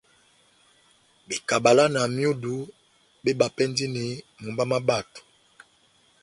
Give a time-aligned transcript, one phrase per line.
[1.27, 2.55] Bekabala na myudu
[3.23, 4.05] mébapɛndini
[4.41, 5.21] mumba má bato.